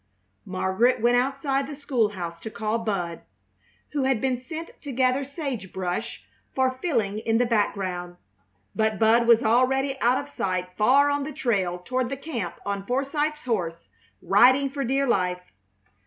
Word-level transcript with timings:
Margaret 0.47 0.99
went 0.99 1.17
outside 1.17 1.67
the 1.67 1.75
school 1.75 2.09
house 2.09 2.39
to 2.39 2.49
call 2.49 2.79
Bud, 2.79 3.21
who 3.89 4.05
had 4.05 4.19
been 4.19 4.35
sent 4.39 4.71
to 4.81 4.91
gather 4.91 5.23
sage 5.23 5.71
brush 5.71 6.23
for 6.55 6.71
filling 6.71 7.19
in 7.19 7.37
the 7.37 7.45
background, 7.45 8.17
but 8.75 8.97
Bud 8.97 9.27
was 9.27 9.43
already 9.43 9.99
out 10.01 10.17
of 10.17 10.27
sight 10.27 10.69
far 10.75 11.11
on 11.11 11.23
the 11.23 11.31
trail 11.31 11.77
toward 11.77 12.09
the 12.09 12.17
camp 12.17 12.55
on 12.65 12.87
Forsythe's 12.87 13.43
horse, 13.43 13.89
riding 14.23 14.71
for 14.71 14.83
dear 14.83 15.07
life. 15.07 15.51